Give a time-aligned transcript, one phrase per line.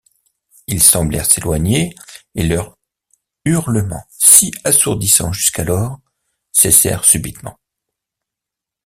[0.65, 1.93] Ils semblèrent s’éloigner,
[2.33, 2.75] et leurs
[3.45, 5.99] hurlements, si assourdissants jusqu’alors,
[6.51, 7.59] cessèrent subitement.